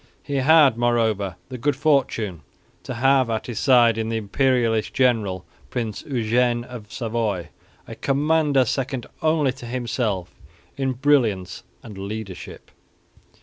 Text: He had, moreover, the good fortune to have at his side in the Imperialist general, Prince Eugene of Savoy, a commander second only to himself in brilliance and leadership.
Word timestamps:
He 0.23 0.37
had, 0.37 0.77
moreover, 0.79 1.35
the 1.49 1.59
good 1.59 1.75
fortune 1.75 2.41
to 2.81 2.95
have 2.95 3.29
at 3.29 3.45
his 3.45 3.59
side 3.59 3.99
in 3.99 4.09
the 4.09 4.17
Imperialist 4.17 4.95
general, 4.95 5.45
Prince 5.69 6.03
Eugene 6.07 6.63
of 6.63 6.91
Savoy, 6.91 7.49
a 7.87 7.93
commander 7.93 8.65
second 8.65 9.05
only 9.21 9.51
to 9.51 9.67
himself 9.67 10.33
in 10.75 10.93
brilliance 10.93 11.61
and 11.83 11.99
leadership. 11.99 12.71